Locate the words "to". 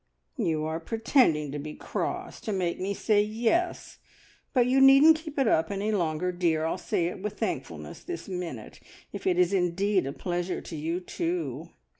1.51-1.59, 2.41-2.51, 10.59-10.75